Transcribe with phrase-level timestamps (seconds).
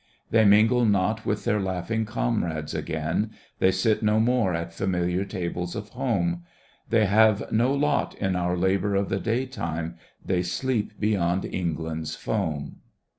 [0.31, 5.75] They mingle not with their laughing comrades again; They sit no more at familiar tables
[5.75, 6.41] of home;
[6.89, 12.15] They have no lot in our labour of the day time; They sleep beyond England's
[12.15, 12.77] foam.